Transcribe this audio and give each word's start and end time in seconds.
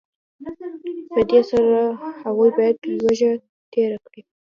په 1.13 1.19
دې 1.29 1.41
سره 1.49 1.75
هغوی 2.23 2.49
باید 2.57 2.77
لوږه 3.01 3.31
تېره 3.71 3.97
کړي 4.05 4.21